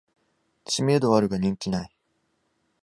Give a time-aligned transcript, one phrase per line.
[0.65, 1.91] 知名度はあるが人気ない